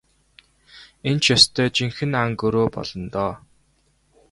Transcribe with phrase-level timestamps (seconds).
[1.09, 3.33] Энэ ч ёстой жинхэнэ ан гөрөө болно доо.